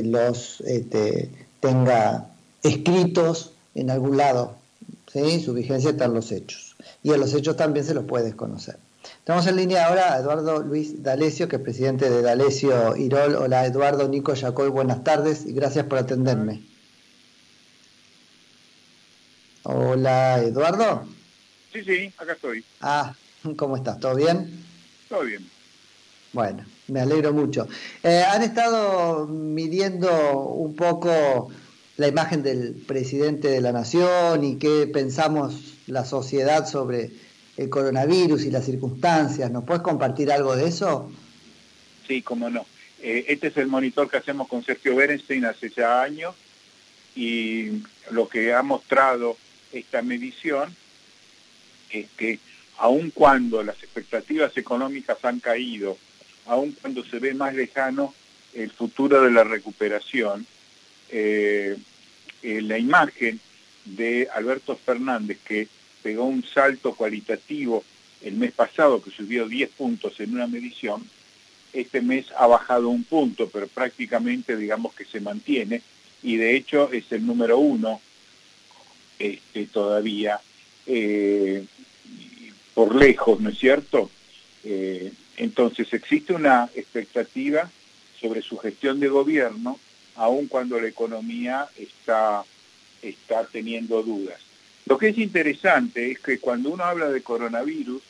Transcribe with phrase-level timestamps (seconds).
[0.00, 1.30] los este,
[1.60, 2.26] tenga
[2.62, 4.56] escritos en algún lado.
[5.12, 5.40] ¿sí?
[5.40, 6.76] Su vigencia está en los hechos.
[7.02, 8.76] Y en los hechos también se los puede desconocer.
[9.18, 13.34] Estamos en línea ahora a Eduardo Luis D'Alessio, que es presidente de D'Alessio Irol.
[13.34, 16.62] Hola Eduardo, Nico Jacob, buenas tardes y gracias por atenderme.
[19.64, 21.06] Hola Eduardo.
[21.72, 22.64] Sí, sí, acá estoy.
[22.80, 23.14] Ah,
[23.56, 23.98] ¿cómo estás?
[24.00, 24.64] ¿Todo bien?
[25.08, 25.48] Todo bien.
[26.32, 27.68] Bueno, me alegro mucho.
[28.02, 31.50] Eh, han estado midiendo un poco
[31.98, 37.10] la imagen del presidente de la nación y qué pensamos la sociedad sobre
[37.58, 39.50] el coronavirus y las circunstancias.
[39.50, 41.12] ¿Nos puedes compartir algo de eso?
[42.08, 42.64] Sí, cómo no.
[43.02, 46.34] Eh, este es el monitor que hacemos con Sergio Berenstein hace ya años
[47.14, 49.36] y lo que ha mostrado
[49.72, 50.74] esta medición
[51.90, 52.38] es que
[52.78, 55.98] aun cuando las expectativas económicas han caído
[56.46, 58.14] aun cuando se ve más lejano
[58.54, 60.46] el futuro de la recuperación,
[61.08, 61.76] eh,
[62.42, 63.40] eh, la imagen
[63.84, 65.68] de Alberto Fernández, que
[66.02, 67.84] pegó un salto cualitativo
[68.22, 71.08] el mes pasado, que subió 10 puntos en una medición,
[71.72, 75.82] este mes ha bajado un punto, pero prácticamente digamos que se mantiene,
[76.22, 78.00] y de hecho es el número uno
[79.18, 80.40] este, todavía,
[80.86, 81.64] eh,
[82.74, 84.10] por lejos, ¿no es cierto?
[85.36, 87.70] Entonces existe una expectativa
[88.20, 89.78] sobre su gestión de gobierno,
[90.16, 92.44] aun cuando la economía está,
[93.02, 94.38] está teniendo dudas.
[94.86, 98.02] Lo que es interesante es que cuando uno habla de coronavirus,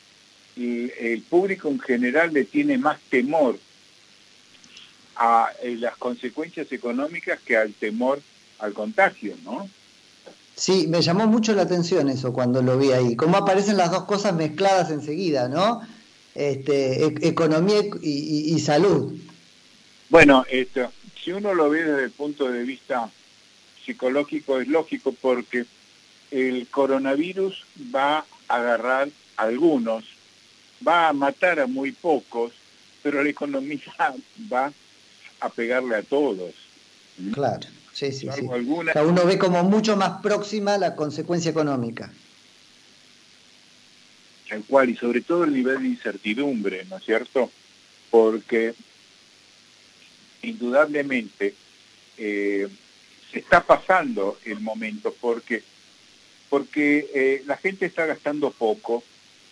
[0.56, 3.59] el, público en general le tiene más temor
[5.17, 8.20] a eh, las consecuencias económicas que al temor
[8.59, 9.69] al contagio, ¿no?
[10.55, 13.17] Sí, me llamó mucho la atención eso cuando lo vi ahí.
[13.17, 15.81] Cómo aparecen las dos cosas mezcladas enseguida, ¿no?
[16.34, 19.14] Este, e-, economía y, salud.
[20.08, 23.11] Bueno, esto, si uno lo ve desde el punto de vista
[23.84, 25.64] psicológico es lógico porque
[26.30, 30.04] el coronavirus va a agarrar a algunos,
[30.87, 32.53] va a matar a muy pocos,
[33.03, 33.81] pero la economía
[34.53, 34.72] va
[35.41, 36.53] a pegarle a todos.
[37.32, 38.43] Claro, sí, sí, sí.
[38.43, 42.10] uno ve como mucho más próxima la consecuencia económica
[44.52, 47.50] tal cual, y sobre todo el nivel de incertidumbre, ¿no es cierto?
[48.10, 48.74] Porque
[50.42, 51.54] indudablemente
[52.18, 52.68] eh,
[53.30, 55.62] se está pasando el momento, porque,
[56.50, 59.02] porque eh, la gente está gastando poco,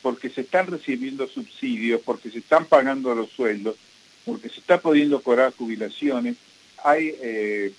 [0.02, 3.76] porque se están recibiendo subsidios, porque se están pagando los sueldos,
[4.26, 6.36] porque se está pudiendo cobrar jubilaciones,
[6.84, 7.72] hay, eh,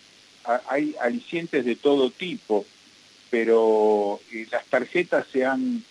[0.68, 2.66] hay alicientes de todo tipo,
[3.30, 5.84] pero las tarjetas se han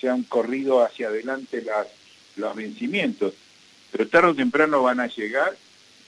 [0.00, 1.86] se han corrido hacia adelante las,
[2.36, 3.34] los vencimientos,
[3.92, 5.56] pero tarde o temprano van a llegar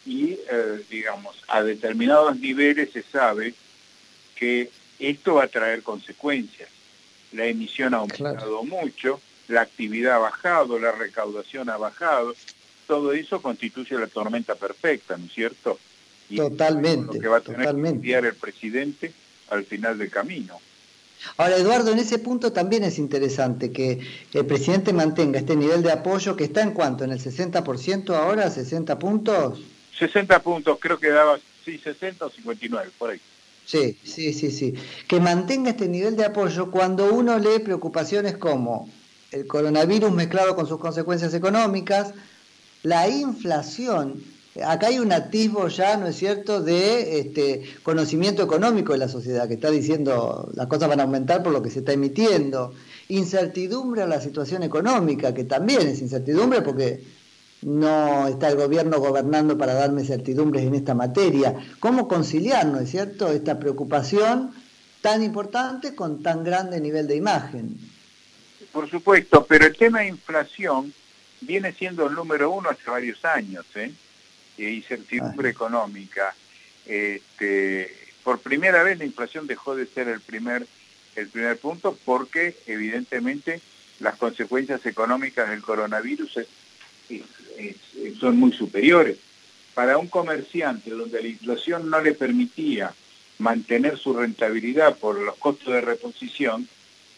[0.05, 3.55] y, eh, digamos, a determinados niveles se sabe
[4.35, 6.69] que esto va a traer consecuencias.
[7.33, 12.35] La emisión ha aumentado mucho, la actividad ha bajado, la recaudación ha bajado,
[12.87, 15.79] todo eso constituye la tormenta perfecta, ¿no es cierto?
[16.31, 17.15] Y totalmente.
[17.15, 19.13] Lo que va a tener que enviar el presidente
[19.51, 20.59] al final del camino.
[21.37, 24.01] Ahora, Eduardo, en ese punto también es interesante que
[24.33, 28.51] el presidente mantenga este nivel de apoyo que está en cuanto, en el 60% ahora,
[28.51, 29.61] 60 puntos.
[29.99, 33.21] 60 puntos, creo que daba, sí, 60 o 59, por ahí.
[33.65, 34.75] Sí, sí, sí, sí.
[35.07, 38.89] Que mantenga este nivel de apoyo cuando uno lee preocupaciones como
[39.31, 42.15] el coronavirus mezclado con sus consecuencias económicas,
[42.83, 44.23] la inflación
[44.65, 49.49] acá hay un atisbo ya, ¿no es cierto?, de este, conocimiento económico de la sociedad,
[49.49, 52.75] que está diciendo las cosas van a aumentar por lo que se está emitiendo.
[53.09, 57.03] Incertidumbre a la situación económica, que también es incertidumbre porque
[57.63, 61.55] no está el gobierno gobernando para darme certidumbres en esta materia.
[61.81, 64.53] ¿Cómo conciliar, ¿no es cierto?, esta preocupación
[65.01, 67.79] tan importante con tan grande nivel de imagen.
[68.73, 70.93] Por supuesto, pero el tema de inflación
[71.41, 73.93] viene siendo el número uno hace varios años, ¿eh?
[74.59, 76.35] E incertidumbre económica.
[76.87, 80.67] Este, por primera vez la inflación dejó de ser el primer,
[81.17, 83.61] el primer punto porque evidentemente
[84.01, 86.41] las consecuencias económicas del coronavirus
[88.21, 89.19] son muy superiores.
[89.75, 92.93] Para un comerciante donde la inflación no le permitía
[93.39, 96.69] mantener su rentabilidad por los costos de reposición,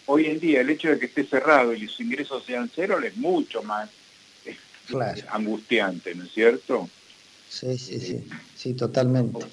[0.06, 3.17] hoy en día el hecho de que esté cerrado y los ingresos sean cero es
[3.17, 3.88] mucho más
[5.31, 6.91] angustiante, ¿no es cierto?
[7.50, 8.25] Sí, sí, sí,
[8.55, 9.44] sí, totalmente.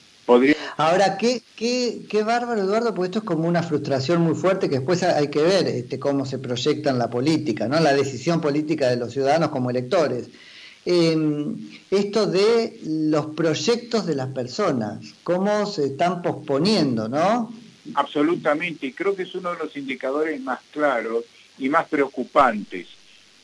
[0.78, 4.76] Ahora, ¿qué, qué, qué bárbaro, Eduardo, porque esto es como una frustración muy fuerte que
[4.76, 7.80] después hay que ver este, cómo se proyecta en la política, ¿no?
[7.80, 10.30] la decisión política de los ciudadanos como electores.
[10.86, 17.54] em, esto de los proyectos de las personas, cómo se están posponiendo, ¿no?
[17.96, 21.26] Absolutamente, y creo que es uno de los indicadores más claros
[21.58, 22.88] y más preocupantes,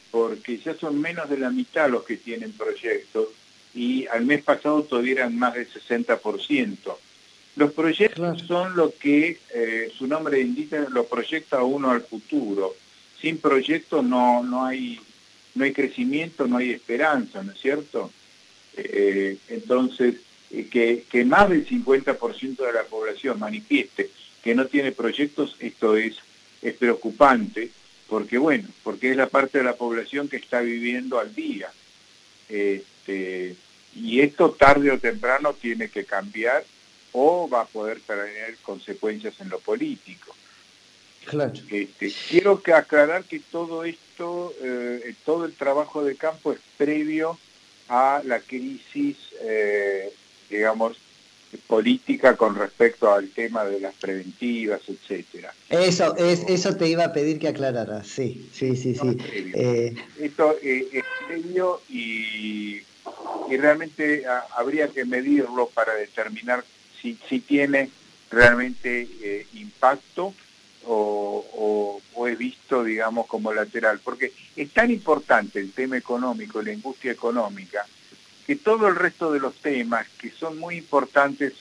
[0.09, 3.27] porque ya son menos de la mitad los que tienen proyectos
[3.73, 6.95] y al mes pasado todavía eran más del 60%.
[7.55, 12.75] Los proyectos son lo que eh, su nombre indica, lo proyecta uno al futuro.
[13.21, 14.99] Sin proyectos no, no, hay,
[15.55, 18.11] no hay crecimiento, no hay esperanza, ¿no es cierto?
[18.75, 20.15] Eh, entonces,
[20.49, 24.09] eh, que, que, más del 50% de la población manifieste
[24.43, 26.15] que no tiene proyectos, esto es,
[26.61, 27.69] es preocupante,
[28.07, 31.71] porque bueno, porque es la parte de la población que está viviendo al día.
[33.05, 33.55] Este,
[33.95, 36.63] y esto tarde o temprano tiene que cambiar
[37.11, 40.35] o va a poder tener consecuencias en lo político.
[41.25, 41.53] Claro.
[41.69, 47.38] Este, quiero que aclarar que todo esto, eh, todo el trabajo de campo es previo
[47.88, 50.11] a la crisis, eh,
[50.49, 50.97] digamos,
[51.67, 55.53] política con respecto al tema de las preventivas, etcétera.
[55.69, 59.17] Eso, es, eso te iba a pedir que aclararas, sí, sí, sí, sí.
[59.53, 62.81] Eh, esto es previo y,
[63.50, 66.63] y realmente ah, habría que medirlo para determinar
[67.01, 67.89] si, tiene
[68.31, 70.33] realmente eh, impacto
[70.85, 73.99] o, o, es visto, digamos, como lateral.
[74.03, 77.85] Porque es tan importante el tema económico, la industria económica,
[78.45, 81.54] que todo el resto de los temas que son muy importantes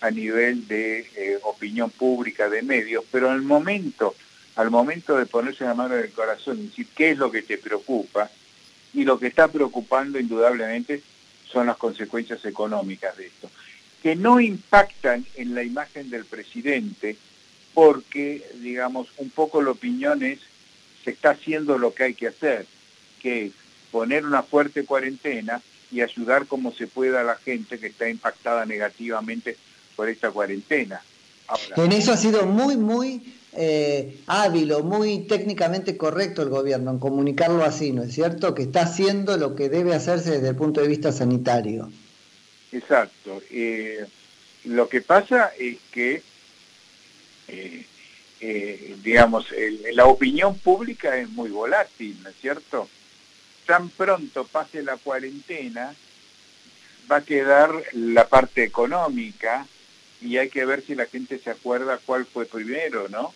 [0.00, 4.14] a nivel de eh, opinión pública, de medios, pero al momento,
[4.56, 7.42] al momento de ponerse la mano en el corazón y decir qué es lo que
[7.42, 8.30] te preocupa,
[8.92, 11.02] y lo que está preocupando indudablemente
[11.50, 13.50] son las consecuencias económicas de esto
[14.04, 17.16] que no impactan en la imagen del presidente
[17.72, 20.40] porque, digamos, un poco la opinión es,
[21.02, 22.66] se está haciendo lo que hay que hacer,
[23.22, 23.52] que es
[23.90, 25.62] poner una fuerte cuarentena
[25.94, 29.56] y ayudar como se pueda a la gente que está impactada negativamente
[29.94, 31.00] por esta cuarentena.
[31.76, 36.98] en eso ha sido muy, muy eh, hábil o muy técnicamente correcto el gobierno en
[36.98, 38.56] comunicarlo así, ¿no es cierto?
[38.56, 41.88] Que está haciendo lo que debe hacerse desde el punto de vista sanitario.
[42.72, 43.40] Exacto.
[43.52, 44.04] Eh,
[44.64, 46.22] lo que pasa es que,
[47.46, 47.86] eh,
[49.04, 49.46] digamos,
[49.92, 52.88] la opinión pública es muy volátil, ¿no es cierto?
[53.66, 55.94] Tan pronto pase la cuarentena,
[57.10, 59.66] va a quedar la parte económica
[60.20, 63.32] y hay que ver si la gente se acuerda cuál fue primero, ¿no?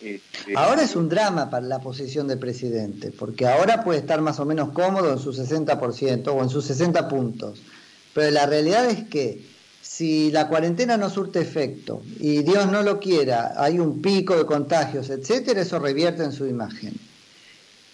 [0.00, 4.40] Este, ahora es un drama para la posición del presidente, porque ahora puede estar más
[4.40, 7.62] o menos cómodo en su 60% o en sus 60 puntos
[8.12, 9.44] pero la realidad es que
[9.80, 14.46] si la cuarentena no surte efecto y Dios no lo quiera, hay un pico de
[14.46, 16.94] contagios, etcétera, eso revierte en su imagen.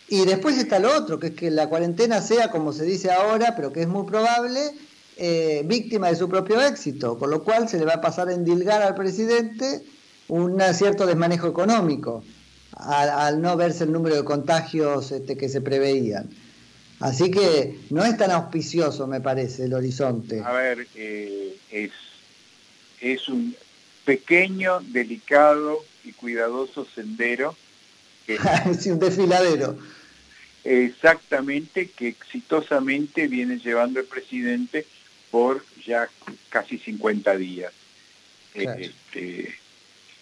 [0.08, 3.54] Y después está lo otro, que es que la cuarentena sea, como se dice ahora,
[3.54, 4.72] pero que es muy probable,
[5.18, 8.34] eh, víctima de su propio éxito, con lo cual se le va a pasar a
[8.34, 9.82] endilgar al presidente
[10.28, 12.24] un cierto desmanejo económico,
[12.72, 16.30] al, no verse el número de contagios este, que se preveían.
[17.00, 20.42] Así que no es tan auspicioso, me parece, el horizonte.
[20.42, 21.92] A ver, eh, es,
[23.00, 23.54] es un
[24.04, 27.54] pequeño, delicado y cuidadoso sendero.
[28.26, 29.76] es un desfiladero.
[30.68, 34.84] Exactamente, que exitosamente viene llevando el presidente
[35.30, 36.10] por ya
[36.50, 37.72] casi 50 días.
[38.52, 39.54] Este,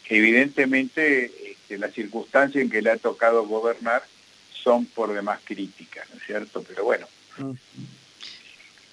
[0.09, 4.05] evidentemente, este, la circunstancia en que le ha tocado gobernar
[4.53, 6.63] son por demás críticas, ¿no es cierto?
[6.63, 7.09] Pero bueno.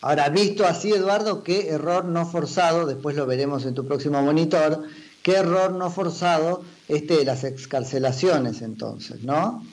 [0.01, 4.87] Ahora, visto así, Eduardo, qué error no forzado, después lo veremos en tu próximo monitor,
[5.21, 9.63] qué error no forzado este de las excarcelaciones entonces, ¿no?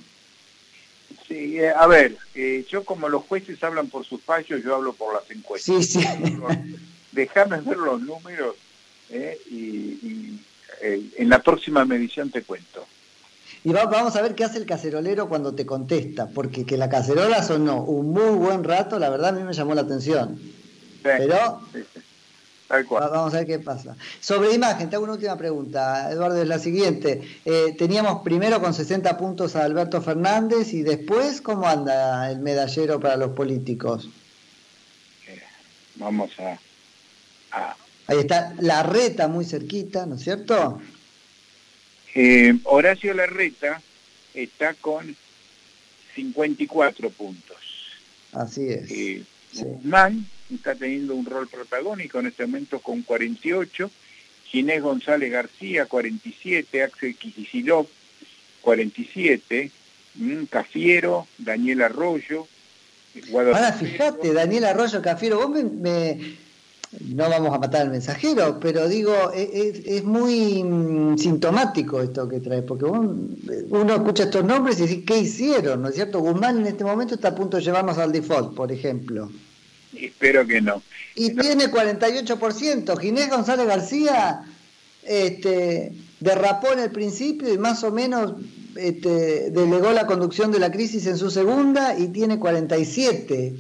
[1.30, 4.92] Sí, eh, a ver, eh, yo como los jueces hablan por sus fallos, yo hablo
[4.92, 5.86] por las encuestas.
[5.86, 6.06] Sí, sí.
[7.12, 8.56] Déjame ver los números
[9.10, 10.40] eh, y,
[10.82, 12.84] en la próxima medición te cuento.
[13.62, 17.44] Y vamos a ver qué hace el cacerolero cuando te contesta, porque que la cacerola
[17.44, 20.36] sonó un muy buen rato, la verdad a mí me llamó la atención.
[21.04, 21.60] Pero
[22.70, 23.96] vamos a ver qué pasa.
[24.20, 27.20] Sobre imagen, te hago una última pregunta, Eduardo, es la siguiente.
[27.44, 33.00] Eh, teníamos primero con 60 puntos a Alberto Fernández y después, ¿cómo anda el medallero
[33.00, 34.08] para los políticos?
[35.26, 35.42] Eh,
[35.96, 36.58] vamos a,
[37.56, 37.76] a...
[38.06, 40.80] Ahí está la reta muy cerquita, ¿no es cierto?
[42.14, 43.80] Eh, Horacio Larreta
[44.34, 45.16] está con
[46.14, 47.56] 54 puntos.
[48.32, 49.26] Así es.
[49.56, 53.90] Eh, Guzmán está teniendo un rol protagónico en este momento con 48,
[54.46, 57.88] Ginés González García 47, Axel Kicillof
[58.60, 59.70] 47,
[60.16, 62.46] mm, Cafiero, Daniel Arroyo,
[63.32, 66.36] Ahora fíjate, Daniel Arroyo Cafiero, vos me,
[66.98, 72.28] no vamos a matar al mensajero, pero digo, e, e, es, muy mm, sintomático esto
[72.28, 75.82] que trae, porque uno escucha estos nombres y dice, ¿qué hicieron?
[75.82, 76.18] ¿No es cierto?
[76.18, 79.30] Guzmán en este momento está a punto de llevarnos al default, por ejemplo.
[79.94, 80.82] Espero que no.
[81.14, 82.98] Y tiene 48%.
[82.98, 84.42] Ginés González García
[85.04, 88.34] este, derrapó en el principio y más o menos
[88.76, 93.54] este, delegó la conducción de la crisis en su segunda y tiene 47.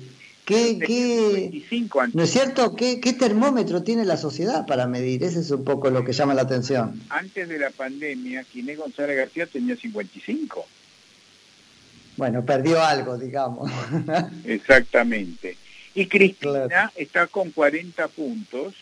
[0.50, 1.62] ¿Qué, qué,
[2.12, 2.74] ¿No es cierto?
[2.74, 5.22] ¿Qué, termómetro tiene la sociedad para medir?
[5.22, 7.00] Ese es un poco lo que llama la atención.
[7.08, 10.66] Antes de la pandemia, Ginés González García tenía 55.
[12.16, 13.70] Bueno, perdió algo, digamos.
[14.44, 15.56] Exactamente.
[15.94, 18.74] Y Cristina está con 40 puntos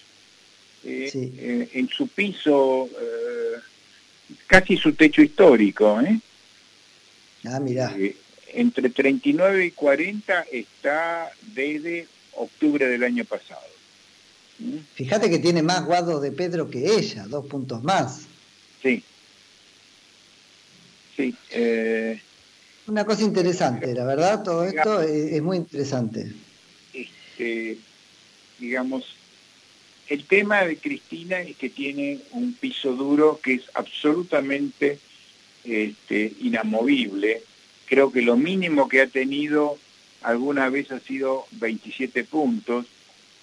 [0.85, 3.61] eh, eh, en su piso, eh,
[4.47, 6.01] casi su techo histórico.
[6.01, 6.19] ¿eh?
[7.45, 7.95] Ah, mira.
[8.53, 13.61] Entre 39 y 40 está desde octubre del año pasado.
[14.59, 14.79] ¿Mm?
[14.95, 18.27] Fíjate que tiene más guados de Pedro que ella, dos puntos más.
[18.83, 19.03] Sí.
[21.17, 21.35] Sí.
[22.87, 26.33] Una cosa interesante, la verdad, todo esto es muy interesante.
[26.95, 27.77] Este,
[28.59, 29.05] digamos,
[30.09, 34.99] el tema de Cristina es que tiene un piso duro que es absolutamente
[35.65, 37.43] este, inamovible.
[37.89, 39.79] Creo que lo mínimo que ha tenido
[40.23, 42.87] alguna vez ha sido 27 puntos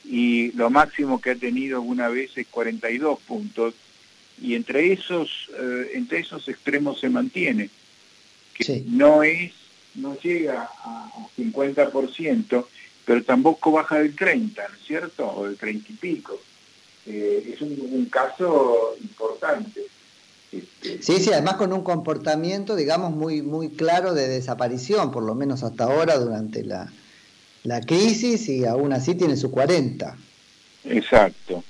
[0.04, 3.74] y lo máximo que ha tenido alguna vez es 42 puntos
[4.42, 7.70] y entre esos eh, entre esos extremos se mantiene
[8.54, 9.54] que no es
[9.96, 12.66] no llega a 50%
[13.06, 15.28] pero tampoco baja del 30, ¿no es cierto?
[15.28, 16.42] O del 30 y pico.
[17.06, 19.86] Eh, es un, caso importante.
[20.56, 25.36] Este, sí, sí, además con un comportamiento, digamos, muy, muy claro de desaparición, por lo
[25.36, 26.92] menos hasta ahora durante la,
[27.86, 30.18] crisis, y aún así tiene su 40.
[30.86, 31.64] Exacto.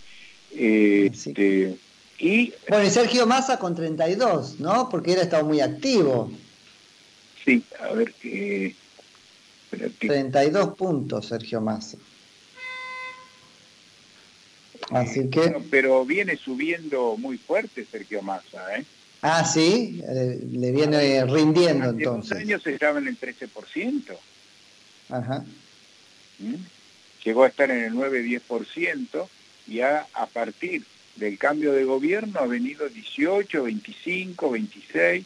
[0.51, 1.77] Este,
[2.19, 4.89] y, bueno, y Sergio Massa con 32, ¿no?
[4.89, 6.31] Porque él ha estado muy activo.
[7.43, 8.75] Sí, a ver qué
[9.99, 11.97] 32 puntos, Sergio Massa.
[14.91, 15.55] Así que...
[15.71, 18.85] pero viene subiendo muy fuerte Sergio Massa, ¿eh?
[19.21, 20.03] Ah, sí,
[20.51, 22.31] le, viene rindiendo Hace entonces.
[22.33, 24.15] Hace años estaba en el 13%.
[25.09, 25.43] Ajá.
[26.37, 26.55] ¿Mm?
[27.23, 29.27] Llegó a estar en el 9-10%
[29.67, 30.83] y a, a partir
[31.15, 35.25] del cambio de gobierno ha venido 18, 25, 26,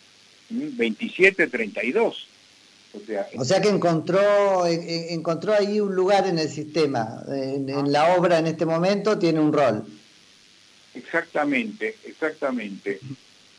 [0.49, 2.28] 27, 32.
[3.37, 8.47] O sea, que encontró, encontró ahí un lugar en el sistema, en, la obra en
[8.47, 9.85] este momento tiene un rol.
[10.95, 12.99] Exactamente, exactamente.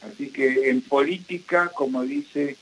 [0.02, 2.56] Así que en política, como dice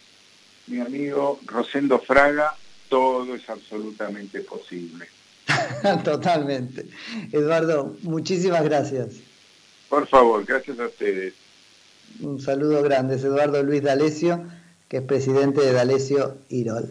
[0.66, 2.54] mi amigo Rosendo Fraga,
[2.90, 5.08] todo es absolutamente posible.
[6.04, 6.86] Totalmente.
[7.32, 9.16] Eduardo, muchísimas gracias.
[9.88, 11.32] Por favor, gracias a ustedes.
[12.20, 14.44] Un saludo grande, es Eduardo Luis D'Alessio
[14.88, 16.88] que es presidente de D'Alessio Irol.